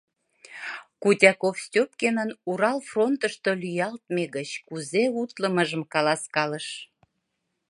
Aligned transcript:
Кутяков 1.01 1.55
Степкинын 1.65 2.29
Урал 2.49 2.79
фронтышто 2.89 3.51
лӱялтме 3.61 4.23
гыч 4.35 4.49
кузе 4.67 5.03
утлымыжым 5.21 5.83
каласкалыш. 5.93 6.67